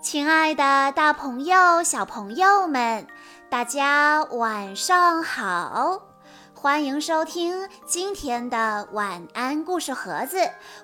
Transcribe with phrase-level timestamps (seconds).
[0.00, 3.04] 亲爱的，大朋友、小朋友们，
[3.50, 6.00] 大家晚上好！
[6.54, 10.38] 欢迎收听今天的晚安故事盒子，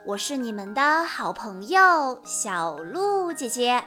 [0.04, 3.84] 我是你们的好朋友小鹿姐姐。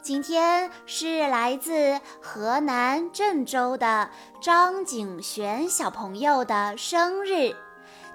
[0.00, 4.08] 今天是来自河南郑州的
[4.40, 7.54] 张景璇小朋友的生日，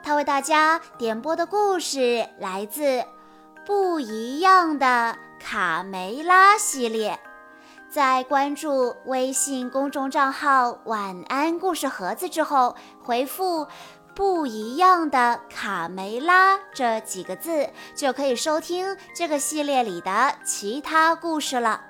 [0.02, 2.82] 他为大家点播的故事来自
[3.66, 4.86] 《不一样的》。
[5.38, 7.20] 卡梅拉系列，
[7.88, 13.68] 在关注微信公众账号“晚安故事盒子”之后，回复
[14.16, 21.82] “不一样的卡梅拉”这几个字，就可以收听这个系列里的其他故事了。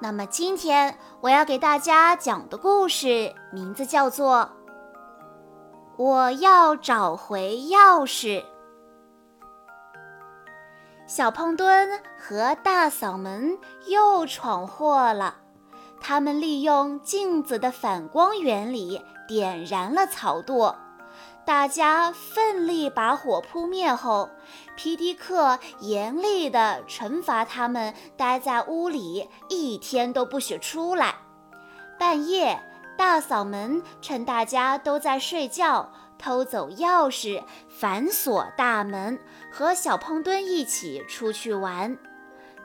[0.00, 4.48] 那么今天我要给大家讲的故事名字叫做
[6.02, 8.40] 《我要找回钥匙》。
[11.08, 11.88] 小胖墩
[12.18, 15.36] 和大嗓门又闯祸了。
[16.02, 20.74] 他们利用镜子的反光原理点燃了草垛。
[21.46, 24.28] 大家奋力把火扑灭后，
[24.76, 31.14] 皮迪克严厉地惩罚他们，待在屋里一天都不许出来。
[31.98, 32.62] 半夜，
[32.98, 35.90] 大嗓门趁大家都在睡觉。
[36.18, 39.18] 偷走钥匙，反锁大门，
[39.50, 41.96] 和小胖墩一起出去玩。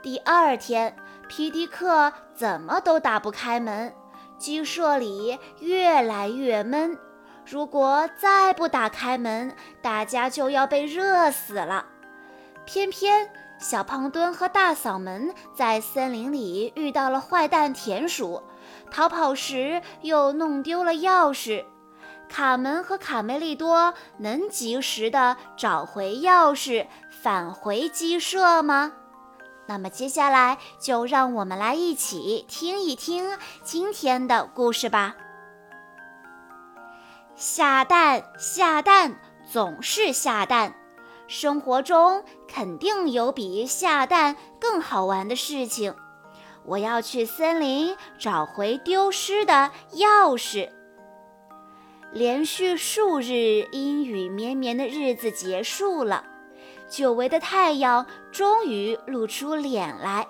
[0.02, 0.96] 第二天，
[1.30, 3.94] 皮迪克怎么都打不开门，
[4.38, 6.98] 鸡舍里越来越闷。
[7.46, 11.86] 如果再不打开门，大家就要被热死了。
[12.66, 13.30] 偏偏
[13.60, 18.42] 小胖墩和大嗓门在森林里遇到了坏蛋田鼠，
[18.90, 21.66] 逃跑时又弄丢了钥匙。
[22.30, 28.92] 卡门和卡梅利多能及时的找回钥匙，返回鸡舍吗？
[29.66, 35.16] 那么接下来就让我们来一起听一听今天的故事吧。
[37.36, 39.16] 下蛋下蛋
[39.50, 40.76] 总是下蛋，
[41.28, 45.96] 生活中肯定有比下蛋更好玩的事情。
[46.66, 50.73] 我要去森林找回丢失的钥匙。
[52.14, 56.24] 连续数日阴雨绵绵的日子结束了，
[56.88, 60.28] 久违的太阳终于露出脸来。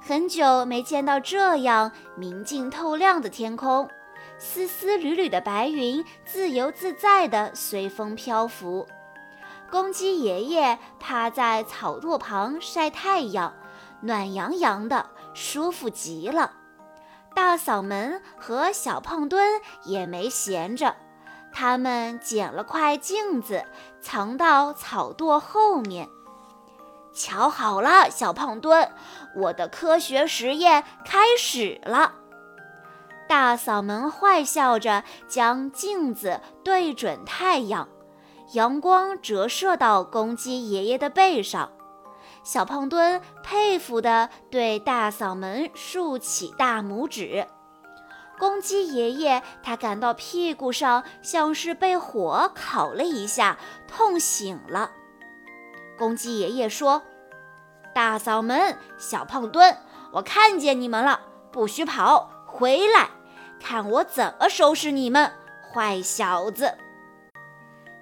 [0.00, 3.88] 很久没见到这样明净透亮的天空，
[4.38, 8.86] 丝丝缕缕的白云自由自在地随风漂浮。
[9.68, 13.52] 公鸡爷爷趴在草垛旁晒太阳，
[14.00, 16.52] 暖洋洋的，舒服极了。
[17.34, 20.94] 大嗓门和小胖墩也没闲着，
[21.52, 23.64] 他们捡了块镜子，
[24.00, 26.08] 藏到草垛后面。
[27.12, 28.92] 瞧好了，小胖墩，
[29.34, 32.14] 我的科学实验开始了。
[33.28, 37.88] 大嗓门坏笑着将镜子对准太阳，
[38.52, 41.70] 阳光折射到公鸡爷爷的背上。
[42.42, 47.46] 小胖墩佩服地对大嗓门竖起大拇指。
[48.38, 54.90] 公鸡爷爷他感到屁股上像是被火烤了一下，痛醒了。
[55.98, 57.02] 公鸡爷爷说
[57.94, 59.76] ：“大嗓门，小胖墩，
[60.12, 61.20] 我看见你们了，
[61.52, 63.10] 不许跑，回来，
[63.60, 65.30] 看我怎么收拾你们，
[65.70, 66.78] 坏小子！”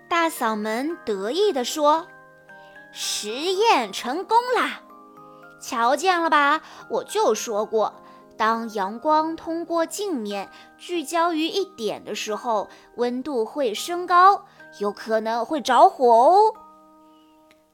[0.09, 2.07] 大嗓门得意地说。
[2.93, 4.81] 实验成功啦！
[5.61, 6.63] 瞧见了吧？
[6.89, 7.93] 我就说过，
[8.37, 14.47] 当阳光通过镜面聚焦于一点的时候，温度会升高，
[14.79, 16.55] 有可能会着火哦。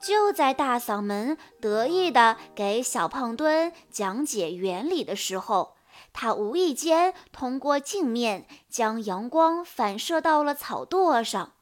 [0.01, 5.77] 就在大嗓门得意地给小胖墩讲解原理的时候，
[6.13, 11.53] 他无意间通过镜面将阳光反射到了草垛上。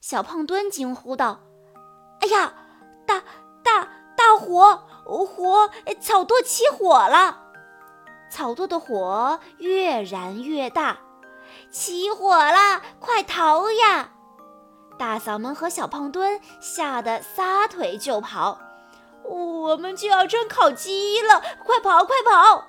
[0.00, 1.40] 小胖墩惊呼道
[2.20, 2.54] ：“哎呀！”
[3.06, 3.22] 大
[3.62, 4.82] 大大火！
[5.04, 5.70] 火！
[6.00, 7.42] 草垛起火了！
[8.28, 10.98] 草垛的火越燃越大，
[11.70, 12.82] 起火了！
[12.98, 14.10] 快逃呀！
[14.98, 18.58] 大嗓门和小胖墩吓得撒腿就跑。
[19.22, 21.42] 我们就要蒸烤鸡了！
[21.64, 22.64] 快跑，快跑！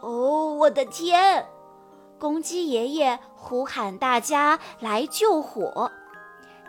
[0.00, 1.48] 哦，我的天！
[2.18, 5.92] 公鸡爷爷呼喊大家来救火。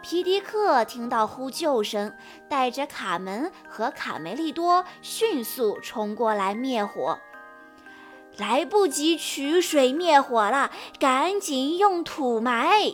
[0.08, 2.14] 皮迪克听到呼救声，
[2.48, 7.18] 带着卡门和卡梅利多迅速冲过来灭火。
[8.38, 10.70] 来不及取水灭火了，
[11.00, 12.94] 赶紧用土埋！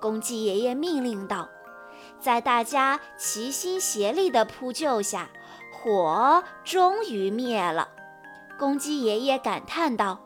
[0.00, 1.50] 公鸡爷爷命令道。
[2.18, 5.28] 在大家齐心协力的扑救下，
[5.70, 7.90] 火终于灭了。
[8.58, 10.18] 公鸡爷爷感叹道：“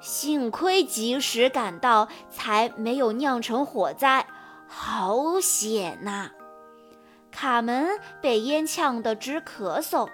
[0.00, 4.24] 幸亏及时赶到，才没有酿成火灾，
[4.74, 6.30] 好险呐！”
[7.30, 10.08] 卡门被烟呛得直咳嗽。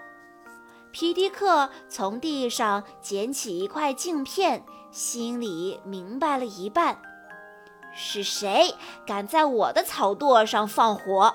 [0.90, 7.00] 皮迪克从地上捡起一块镜片，心里明白了一半：
[7.94, 8.74] 是谁
[9.06, 11.34] 敢在我的草垛上放火？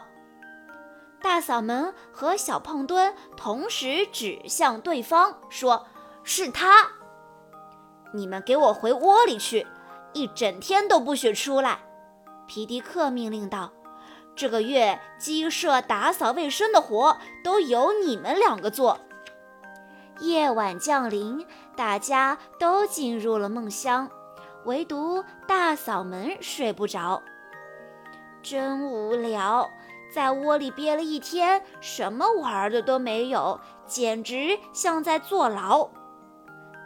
[1.21, 5.85] 大嗓门和小胖墩同时指向对方，说
[6.23, 6.89] ：“是他！
[8.13, 9.65] 你们给我回窝里去，
[10.13, 11.79] 一整天都不许出来！”
[12.47, 13.71] 皮迪克命令道
[14.35, 18.99] ：“这个月鸡舍打扫卫生的活都由你们两个做。”
[20.19, 21.45] 夜晚降临，
[21.75, 24.09] 大家都进入了梦乡，
[24.65, 27.21] 唯独大嗓门睡不着。
[28.41, 29.69] 真无聊。
[30.13, 35.89] 在窝里憋了一天，什么玩的都没有，简直像在坐牢。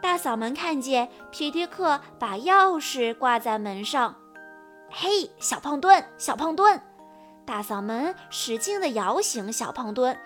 [0.02, 4.16] 大嗓门看见皮迪克把钥匙挂在门上，
[5.00, 6.82] 嘿，小胖墩，小胖墩！
[7.46, 10.20] 大嗓门使劲地摇醒小胖墩：“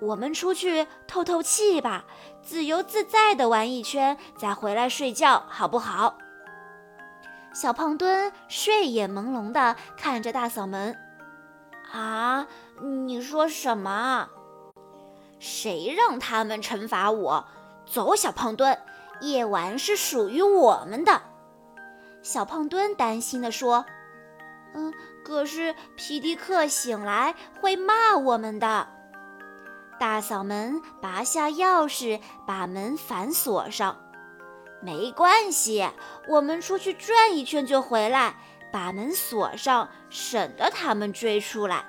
[0.00, 2.06] 我们出去透透气吧，
[2.40, 6.16] 自由自在地玩一圈，再回来睡觉，好不好？”
[7.52, 10.98] 小胖墩睡眼朦胧地看着大嗓门。
[11.92, 12.46] 啊！
[12.80, 14.30] 你说什么？
[15.38, 17.46] 谁让他们惩罚我？
[17.84, 18.78] 走，小胖墩，
[19.20, 21.20] 夜晚是属于我们的。
[22.22, 23.84] 小胖墩担心地说
[24.74, 24.92] ：“嗯，
[25.24, 28.88] 可是皮迪克醒来会骂我们的。”
[30.00, 33.96] 大嗓门拔下钥匙，把门反锁上。
[34.80, 35.88] 没关系，
[36.28, 38.34] 我们出去转一圈就回来。
[38.72, 41.84] 把门锁上，省得他们追出来。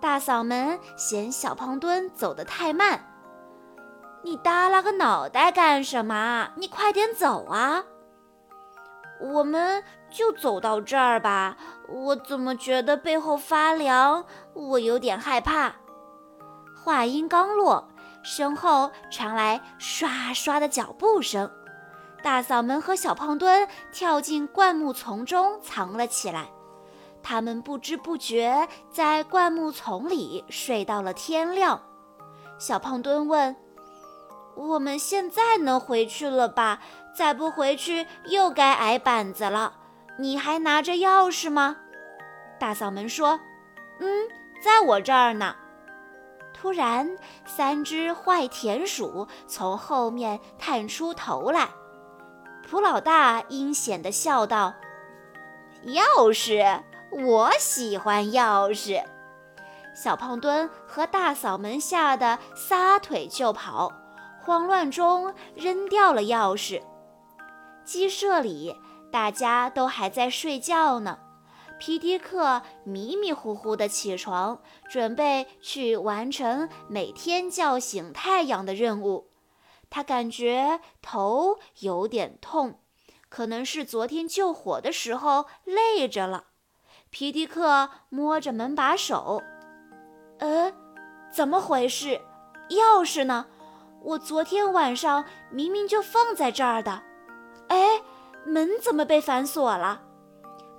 [0.00, 3.06] 大嗓门嫌小胖墩走得太慢，
[4.24, 6.50] 你耷拉个脑袋干什么？
[6.56, 7.84] 你快点走啊！
[9.20, 11.56] 我们就走到这儿吧。
[11.88, 14.24] 我怎么觉得背后发凉？
[14.54, 15.74] 我有点害怕。
[16.84, 17.88] 话音刚落，
[18.22, 21.50] 身后传来刷刷的脚步声。
[22.22, 26.48] 大嗓门和小胖墩跳进灌木丛中藏了起来，
[27.22, 31.80] 他们不知不觉在灌木丛里睡到了天亮。
[32.58, 33.54] 小胖墩问
[34.56, 36.80] ：“我们现在能回去了吧？
[37.16, 39.72] 再不回去又该挨板子了。
[40.18, 41.76] 你还拿着钥匙吗？”
[42.60, 43.40] 大嗓门说
[44.00, 44.28] ：“嗯，
[44.62, 45.56] 在我这儿呢。”
[46.52, 51.68] 突然，三只坏田鼠从后面探出头来。
[52.68, 54.74] 普老大阴险地笑道
[55.84, 56.82] ：“钥匙，
[57.12, 59.04] 我喜欢钥匙。”
[59.94, 63.92] 小胖墩和大嗓门吓得撒腿就跑，
[64.42, 66.82] 慌乱中扔掉了钥匙。
[67.86, 68.76] 鸡舍里
[69.12, 71.20] 大家都还在睡觉呢。
[71.78, 74.60] 皮迪克迷迷糊糊地起床，
[74.90, 79.30] 准备去完成每天叫醒太阳的任务。
[79.88, 82.80] 他感觉头有点痛，
[83.28, 86.46] 可能是昨天救火的时候累着了。
[87.10, 89.42] 皮迪克摸着门把手，
[90.38, 90.72] 呃，
[91.30, 92.20] 怎么回事？
[92.70, 93.46] 钥匙呢？
[94.02, 97.02] 我昨天晚上明明就放在这儿的。
[97.68, 98.02] 哎，
[98.44, 100.02] 门怎么被反锁了？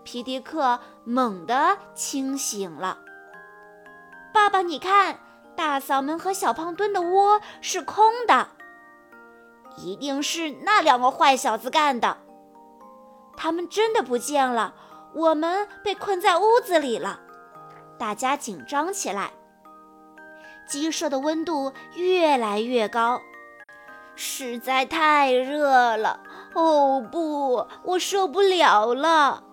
[0.03, 2.99] 皮迪克猛地清醒了。
[4.33, 5.19] 爸爸，你看，
[5.55, 8.47] 大嗓门和小胖墩的窝是空的。
[9.77, 12.17] 一定是那两个坏小子干的，
[13.35, 14.73] 他们真的不见了，
[15.13, 17.19] 我们被困在屋子里了，
[17.99, 19.31] 大家紧张起来。
[20.67, 23.21] 鸡舍的温度越来越高，
[24.15, 26.21] 实在太热了，
[26.57, 29.43] 哦不，我受不了了。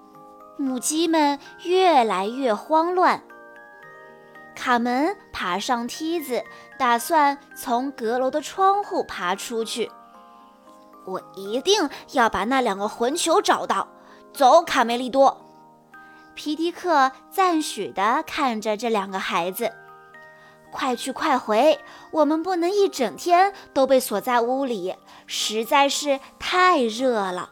[0.57, 3.23] 母鸡们越来越慌乱。
[4.57, 6.43] 卡门爬上梯子，
[6.79, 9.91] 打算从阁楼的窗户爬出去。
[11.05, 13.87] 我一定要把那两个混球找到。
[14.33, 15.43] 走，卡梅利多。
[16.35, 19.71] 皮迪克赞许地看着这两个孩子。
[20.75, 21.79] 快去快回，
[22.11, 27.51] 我们不能一整天都被锁在屋里，实在是太热了。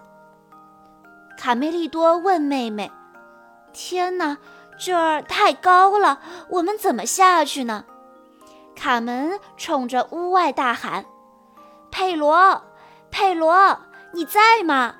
[1.38, 2.90] 卡梅利多问妹妹
[3.72, 4.38] ：“天哪，
[4.76, 7.84] 这儿太高了，我们怎么下去呢？”
[8.74, 11.06] 卡门冲着屋外大喊
[11.92, 12.64] ：“佩罗！”
[13.12, 13.78] 佩罗，
[14.12, 14.96] 你在吗？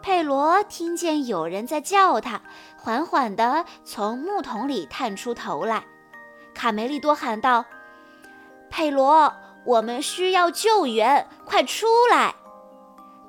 [0.00, 2.42] 佩罗听见有人在叫他，
[2.76, 5.84] 缓缓地从木桶里探出头来。
[6.56, 7.66] 卡梅利多喊道
[8.70, 9.30] ：“佩罗，
[9.66, 12.34] 我们需要救援，快出来！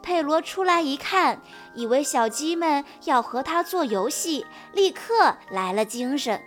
[0.02, 1.42] 佩罗出来一看，
[1.74, 6.42] 以为小鸡们要和他做游戏，立刻来了精神。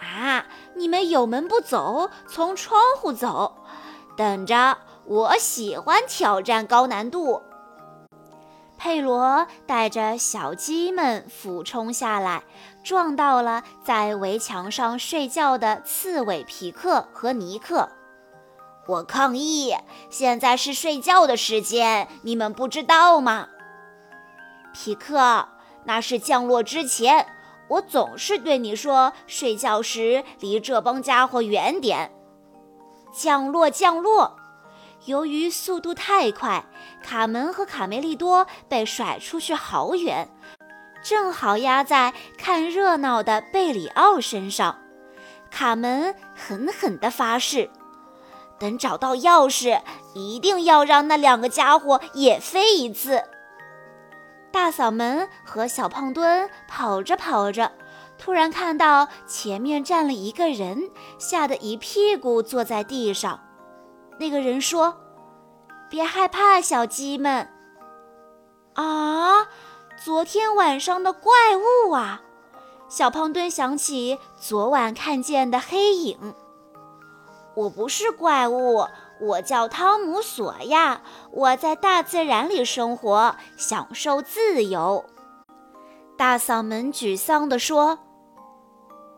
[0.00, 0.46] 啊！
[0.74, 3.64] 你们有门不走，从窗户走，
[4.16, 4.78] 等着！
[5.04, 7.42] 我喜欢挑战高难度。
[8.80, 12.44] 佩罗带着小鸡们俯冲下来，
[12.82, 17.90] 撞到了在围墙上睡觉的刺猬皮克和尼克。
[18.86, 19.74] 我抗议！
[20.08, 23.48] 现在是睡觉的时间，你们不知道吗？
[24.72, 25.46] 皮克，
[25.84, 27.26] 那是降落之前。
[27.68, 32.10] 我总是对你说，睡觉时离这帮家伙远点。
[33.12, 34.39] 降落，降落！
[35.06, 36.64] 由于速度太快，
[37.02, 40.28] 卡门和卡梅利多被甩出去好远，
[41.02, 44.78] 正好压在看热闹的贝里奥身上。
[45.50, 47.70] 卡门狠狠地发誓。
[48.58, 49.80] 等找到钥匙，
[50.14, 53.22] 一定要让那两个家伙也飞一次。
[54.52, 57.72] 大嗓门和小胖墩跑着跑着，
[58.18, 63.40] 突然看到前面站了一个人，吓得一屁股坐在地上。
[64.20, 64.94] 那个人说
[65.88, 67.48] ：“别害怕，小鸡们。”
[68.76, 69.48] 啊，
[69.96, 72.20] 昨天晚上的怪物啊！
[72.86, 76.34] 小胖墩想起昨晚看见的黑影。
[77.54, 78.86] 我不是怪物，
[79.22, 81.00] 我叫汤姆·索亚，
[81.30, 85.02] 我在大自然里生活，享受自由。
[86.18, 87.98] 大嗓门沮丧地说：“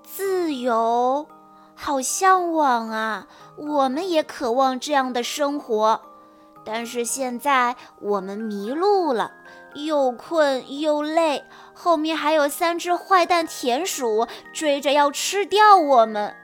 [0.06, 1.26] 自由，
[1.74, 3.26] 好向往啊！
[3.56, 6.00] 我们也渴望这样的生活，
[6.64, 9.30] 但是现在我们迷路了，
[9.74, 11.44] 又困又累，
[11.74, 16.34] 后面还有三只坏蛋田鼠追着要吃掉我们。”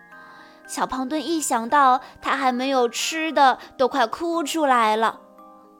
[0.68, 5.20] 小胖墩一想到他还没有吃的，都快哭出来了。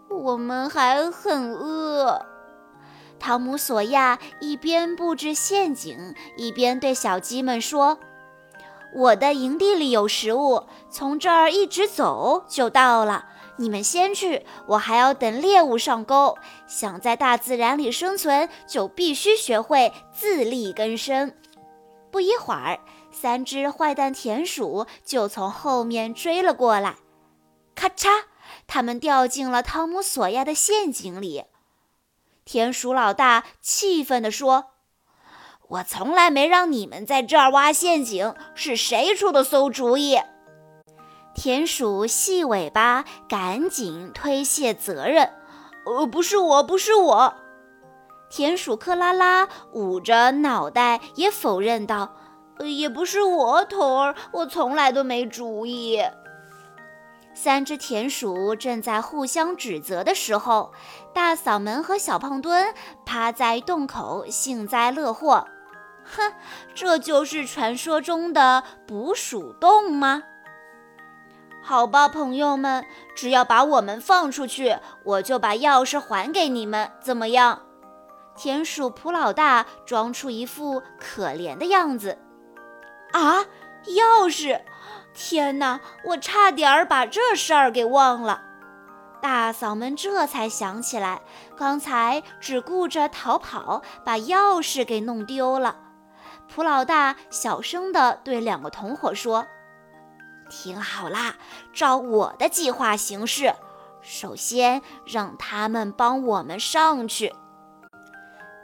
[0.08, 2.24] 我们还很饿。
[3.18, 7.98] 汤姆·索亚一边布置陷阱，一边对小鸡们说
[8.94, 13.26] ：“我的营地里有食物，从这儿一直走就到了。
[13.56, 16.36] 你们先去，我还要等猎物上钩。
[16.66, 21.34] 想在大自然里生存，就必须学会自力更生。”
[22.10, 22.80] 不一会儿。
[23.10, 26.96] 三只坏蛋田鼠就从后面追了过来，
[27.74, 28.24] 咔嚓，
[28.68, 31.44] 它们掉进了汤姆·索亚的陷阱里。
[32.44, 34.66] 田鼠老大气愤地说
[35.68, 40.18] ：“我从来没让你们在这儿挖陷阱，是谁出的馊主意？”
[41.34, 45.30] 田鼠细尾巴赶紧推卸责任
[45.86, 47.34] ：“呃，不是我，不是我。”
[48.30, 52.14] 田鼠克拉拉捂着脑袋也否认道。
[52.58, 56.02] 呃也不是我，头儿，我从来都没主意。
[57.32, 60.72] 三只田鼠正在互相指责的时候，
[61.14, 62.74] 大嗓门和小胖墩
[63.06, 65.46] 趴在洞口幸灾乐祸。
[66.08, 66.32] 哼，
[66.74, 70.22] 这就是传说中的捕鼠洞吗？
[71.62, 72.84] 好吧，朋友们，
[73.14, 77.62] 只要把我们放出去，我就把钥匙还给你们，怎么样？
[78.34, 82.18] 田鼠普老大装出一副可怜的样子。
[83.12, 83.44] 啊，
[83.86, 84.62] 钥匙！
[85.12, 88.42] 天哪，我差点儿把这事儿给忘了。
[89.20, 91.20] 大嗓门这才想起来，
[91.56, 95.76] 刚才只顾着逃跑，把钥匙给弄丢了。
[96.48, 99.46] 普老大小声地对两个同伙说
[100.50, 101.36] ：“听好啦，
[101.72, 103.54] 照我的计划行事。
[104.00, 107.34] 首先，让他们帮我们上去。”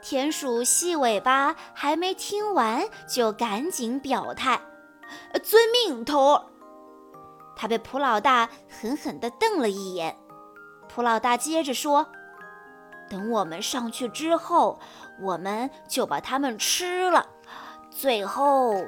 [0.01, 4.61] 田鼠细尾巴还没听完，就赶紧表态
[5.43, 6.45] ：“遵命，头。”
[7.55, 10.17] 他被普老大狠狠地瞪了一眼。
[10.89, 12.07] 普老大接着说
[13.09, 14.79] ：“等我们上去之后，
[15.21, 17.27] 我们就把它们吃了。
[17.97, 18.85] 最后……”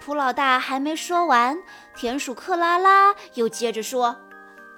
[0.00, 1.58] 普老大还没说完，
[1.94, 4.16] 田鼠克拉拉又接着说：“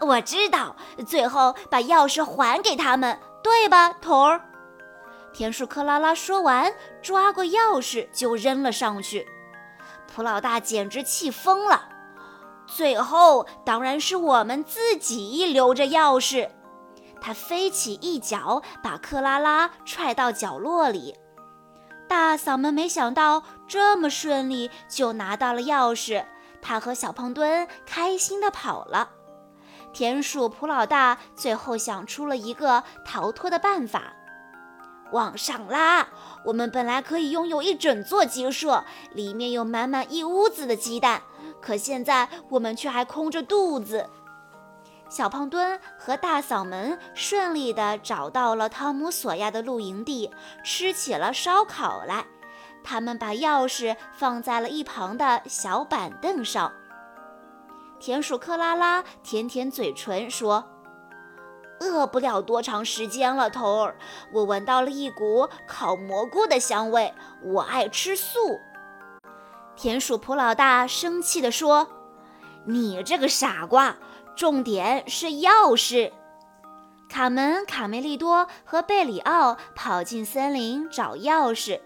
[0.01, 0.75] 我知道，
[1.07, 4.41] 最后把钥匙还给他们，对吧，头儿？”
[5.33, 9.27] 田鼠克拉拉说完，抓过钥匙就扔了上去。
[10.13, 11.89] 普老大简直气疯了。
[12.67, 16.51] 最后当然是我们自己留着钥匙。
[17.21, 21.15] 他飞起一脚，把克拉拉踹到角落里。
[22.13, 26.23] 大嗓门没想到这么顺利就拿到了钥匙，
[26.61, 29.09] 他和小胖墩开心地跑了。
[29.95, 34.13] 田鼠普老大最后想出了一个逃脱的办法。
[35.13, 36.07] 往上拉！
[36.45, 41.23] 我们本来可以拥有一整座鸡舍，里面有满满一屋子的鸡蛋，
[41.63, 44.11] 可现在我们却还空着肚子。
[45.13, 50.31] 小胖墩和大嗓门顺利地找到了汤姆·索亚的露营地，
[50.65, 52.25] 吃起了烧烤来。
[52.83, 56.73] 他们把钥匙放在了一旁的小板凳上。
[58.01, 60.65] 田鼠克拉拉舔舔嘴唇说
[61.79, 63.95] ：“饿不了多长时间了，头儿。
[64.33, 67.13] 我闻到了一股烤蘑菇的香味。
[67.43, 68.59] 我爱吃素。”
[69.77, 71.87] 田鼠普老大生气地说
[72.65, 73.95] ：“你这个傻瓜！”
[74.37, 76.13] 重点是钥匙。
[77.09, 81.81] 卡门、卡梅利多和贝里奥跑进森林找钥匙。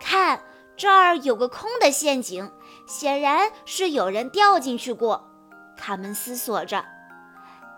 [0.00, 0.42] 看，
[0.76, 2.50] 这儿有个空的陷阱，
[2.86, 5.28] 显然是有人掉进去过。
[5.76, 6.84] 卡门思索着。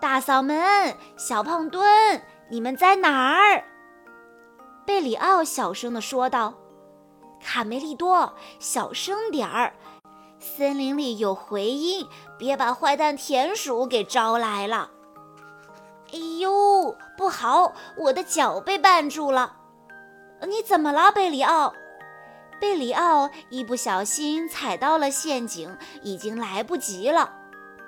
[0.01, 3.63] 大嗓门、小胖墩，你们在哪儿？
[4.85, 6.55] 贝里奥小声地说道。
[7.41, 9.75] 卡梅利多，小声点儿。
[10.45, 14.91] 森林里有回音，别把坏蛋田鼠给招来了。
[16.13, 19.57] 哎呦，不好，我的脚被绊住了。
[20.47, 21.73] 你怎么了，贝里奥？
[22.61, 27.33] 贝里奥一不小心踩到了陷阱，已经来不及了。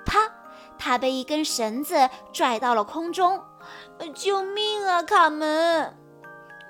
[0.04, 0.18] 啪！
[0.76, 3.40] 他被一根绳子拽到了空中。
[4.14, 5.96] 救命啊，卡门！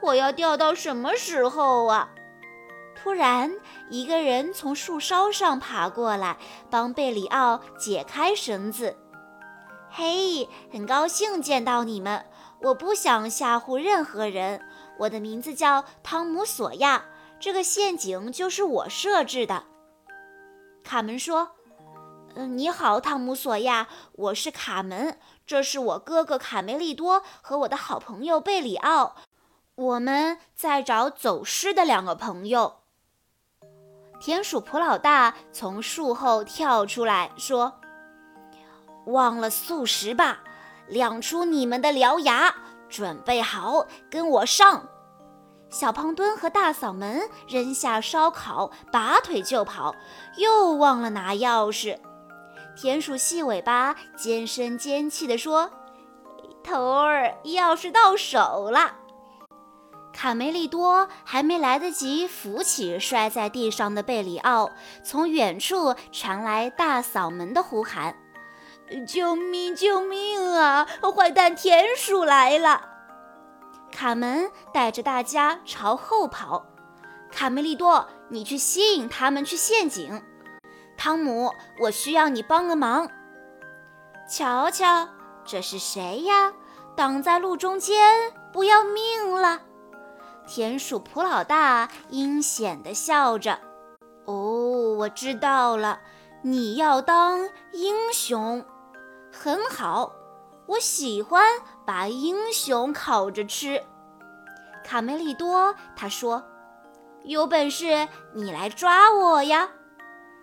[0.03, 2.11] 我要掉到什么时候啊？
[3.01, 3.53] 突然，
[3.91, 6.37] 一个人从树梢上爬过来，
[6.69, 8.97] 帮贝里奥解开绳子。
[9.89, 12.27] 嘿，很高兴见到你们！
[12.61, 14.61] 我不想吓唬任何人。
[14.99, 17.05] 我的名字叫汤姆·索亚，
[17.39, 19.65] 这个陷阱就是我设置的。
[20.83, 21.53] 卡门说
[22.35, 29.15] ：“嗯，你好，汤姆·索亚，我是卡门，这是我哥哥卡梅利多和我的好朋友贝里奥，
[29.77, 32.81] 我们在找走失的两个朋友。”
[34.21, 37.75] 田鼠普老大从树后跳出来说
[39.07, 40.41] ：“忘了素食吧，
[40.89, 42.55] 亮出你们的獠牙，
[42.89, 44.89] 准备好，跟我上！”
[45.71, 49.95] 小胖墩和大嗓门扔下烧烤，拔腿就跑，
[50.37, 51.99] 又忘了拿钥匙。
[52.75, 55.71] 田鼠细尾巴尖声尖气地说
[56.65, 58.97] ：“头儿，钥匙到手了。”
[60.21, 64.69] 卡梅利多还没来得及扶起摔在地上的贝里奥，
[65.05, 68.17] 从远处传来大嗓门的呼喊
[69.07, 69.77] ：“救命！
[69.77, 70.89] 救命啊！
[71.15, 72.81] 坏蛋田鼠来了！”
[73.97, 76.67] 卡门带着大家朝后跑。
[77.31, 80.21] 卡梅利多，你去吸引他们去陷阱。
[80.97, 83.09] 汤姆，我需要你帮个忙。
[84.29, 85.09] 瞧瞧，
[85.45, 86.53] 这是谁呀？
[86.97, 89.61] 挡在路中间，不要命了！
[90.49, 93.61] 田鼠普老大阴险地笑着
[94.25, 96.01] ：“哦，我知道了，
[96.43, 98.65] 你要当英雄，
[99.31, 100.11] 很好，
[100.67, 101.45] 我喜欢
[101.85, 103.85] 把英雄烤着吃。”
[104.83, 106.43] 卡梅利多他说
[107.25, 109.69] ：“有本事你来抓我呀！”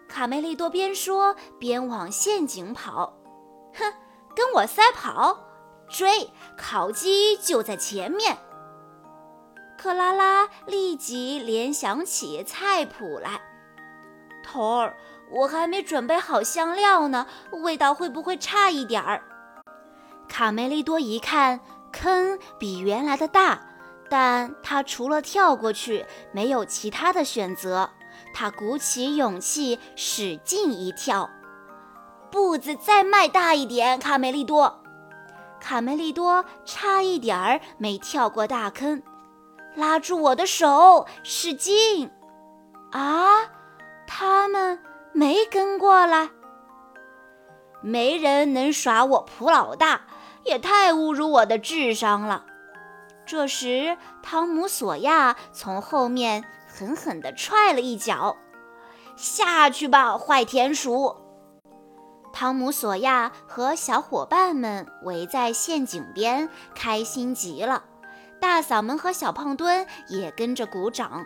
[0.08, 3.18] 卡梅利多边说边往陷阱跑。
[3.74, 3.92] “哼，
[4.36, 5.40] 跟我赛跑，
[5.90, 8.38] 追，烤鸡就在前面。”
[9.78, 13.42] 克拉拉立即联想起菜谱来。
[14.44, 14.96] 头儿，
[15.32, 19.24] 我还没准备好香料呢，味道会不会差一点儿？
[20.28, 21.60] 卡梅利多一看，
[21.92, 23.62] 坑比原来的大，
[24.10, 27.90] 但他除了跳过去，没有其他的选择。
[28.34, 31.30] 他鼓起勇气，使劲一跳，
[32.32, 34.82] 步子再迈大一点，卡梅利多。
[35.60, 39.02] 卡梅利多差一点儿没跳过大坑。
[39.76, 42.10] 拉住我的手，使劲！
[42.92, 43.52] 啊，
[44.08, 44.80] 他们
[45.12, 46.30] 没跟过来。
[47.82, 50.02] 没人能耍我普老大，
[50.44, 52.46] 也太侮辱我的智商了。
[53.26, 58.38] 这时，汤姆·索亚从后面狠狠地踹了一脚。
[59.16, 61.16] 下去吧，坏田鼠！
[62.34, 67.84] 汤姆·索亚和小伙伴们围在陷阱边，开心极了。
[68.40, 71.26] 大嗓门和小胖墩也跟着鼓掌。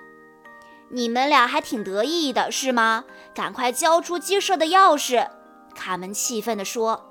[0.92, 3.04] 你们俩还挺得意的，是吗？
[3.36, 5.30] 赶快交出鸡舍的钥匙！
[5.76, 7.06] 卡门气愤地说。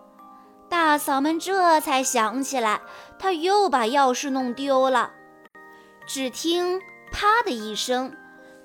[0.69, 2.83] 大嗓门这才想起来，
[3.19, 5.13] 他又把钥匙弄丢了。
[6.07, 6.81] 只听
[7.11, 8.15] “啪”的一声，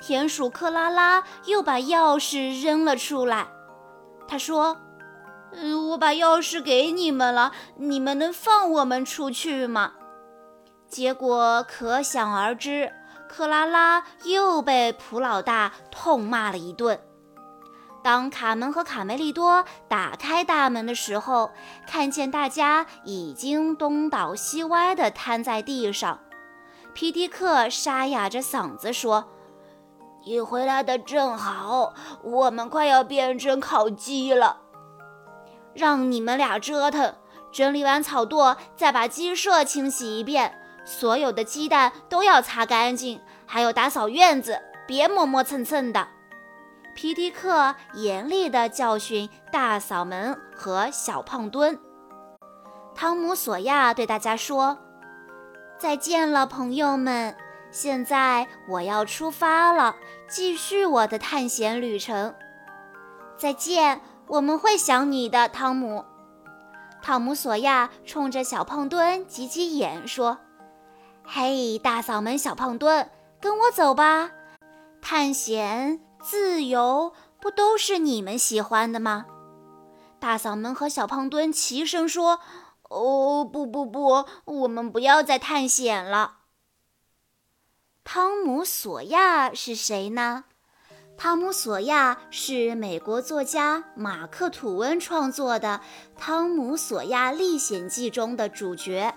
[0.01, 3.47] 田鼠克拉拉又把钥匙扔了出来。
[4.27, 4.77] 他说
[5.55, 9.93] ：“嗯，我把钥匙给你们了，你们能放我们出去吗？”
[10.93, 12.93] 结果可想而知，
[13.27, 16.99] 克拉拉又被普老大痛骂了一顿。
[18.03, 21.49] 当卡门和卡梅利多打开大门的时候，
[21.87, 26.19] 看见大家已经东倒西歪地瘫在地上。
[26.93, 29.25] 皮迪克沙哑着嗓子说
[30.27, 34.57] ：“你回来的正好，我们快要变成烤鸡了。
[35.73, 37.15] 让你们俩折腾，
[37.51, 46.07] 整理完草垛，再把鸡舍清洗一遍，所有的鸡蛋都要擦干净，还有打扫院子，别磨磨蹭蹭的。”
[46.95, 51.79] 皮迪克严厉地教训大嗓门和小胖墩。
[52.93, 54.77] 汤姆·索亚对大家说。
[55.79, 57.35] 再见了，朋友们！
[57.71, 59.95] 现在我要出发了，
[60.29, 62.35] 继续我的探险旅程。
[63.35, 66.05] 再见，我们会想你的，汤姆。
[67.01, 70.37] 汤姆·索亚冲着小胖墩挤挤眼说
[71.23, 73.09] ：“嘿，大嗓门小胖墩，
[73.39, 74.31] 跟我走吧！
[75.01, 79.25] 探险、自由，不都是你们喜欢的吗？”
[80.19, 82.39] 大嗓门和小胖墩齐声说。
[82.89, 86.41] 哦不不不，我们不要再探险了。
[88.03, 90.43] 汤姆·索亚是谁呢？
[91.17, 95.81] 汤姆·索亚是美国作家马克·吐温创作的
[96.19, 99.15] 《汤姆·索亚历险记》中的主角。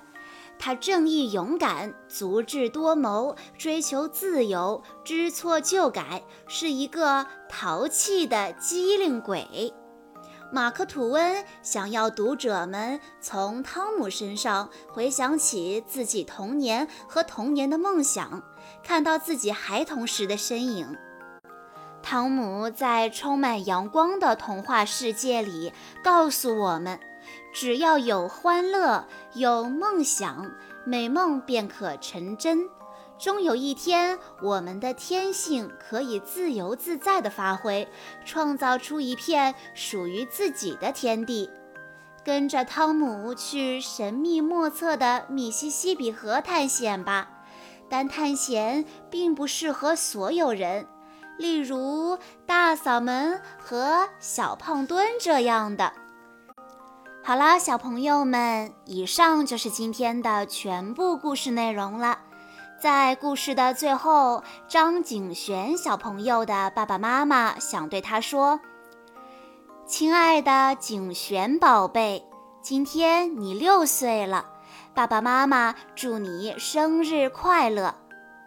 [0.59, 9.73] 他正义勇敢，足智多谋，追求自由，知错就改，是一个淘气的机灵鬼。
[10.53, 18.42] 马克·吐温想要读者们从汤姆身上回想起自己童年和童年的梦想，
[18.83, 20.97] 看到自己孩童时的身影。
[22.01, 25.73] 汤姆在充满阳光的童话世界里
[26.05, 27.01] 告诉我们：
[27.53, 30.51] 只要有欢乐，有梦想，
[30.85, 32.69] 美梦便可成真。
[33.19, 37.89] 终有一天，我们的天性可以自由自在地发挥，
[38.27, 41.51] 创造出一片属于自己的天地。
[42.23, 47.31] 跟着汤姆去神秘莫测的密西西比河探险吧，
[47.89, 50.87] 但探险并不适合所有人，
[51.39, 55.93] 例如大嗓门和小胖墩这样的。
[57.27, 62.21] 好啦，小朋友们，以上就是今天的全部故事内容了。
[62.81, 68.61] 在故事的最后，张景璇小朋友的爸爸妈妈想对他说
[69.89, 72.25] ：“亲爱的景璇宝贝，
[72.62, 74.47] 今天你六岁了，
[74.95, 77.97] 爸爸妈妈祝你生日快乐。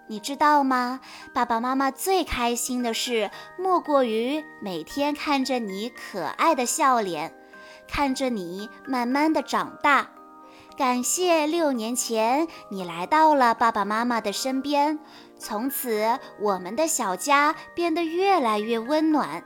[0.08, 1.02] 你知道吗？
[1.34, 7.34] 爸爸妈妈最开心的事，莫过于每天看着你可爱的笑脸，
[7.92, 10.08] 看着你慢慢的长大。”
[10.78, 14.98] 感谢六年前你来到了爸爸妈妈的身边，
[15.38, 19.44] 从此我们的小家变得越来越温暖。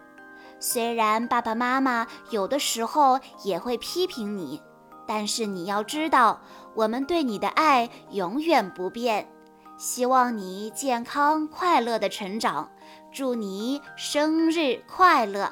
[0.60, 4.62] 虽然爸爸妈妈有的时候也会批评你，
[5.08, 6.40] 但是你要知道，
[6.76, 9.28] 我们对你的爱永远不变。
[9.76, 12.70] 希望你健康快乐的成长，
[13.12, 15.52] 祝你生日快乐！